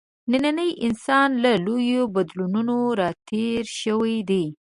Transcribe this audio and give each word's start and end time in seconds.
نننی 0.31 0.69
انسان 0.87 1.29
له 1.43 1.51
لویو 1.65 2.01
بدلونونو 2.15 2.77
راتېر 3.01 3.61
شوی 3.81 4.15
دی. 4.29 4.43